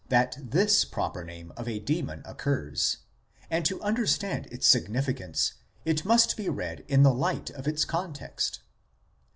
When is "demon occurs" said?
1.77-3.03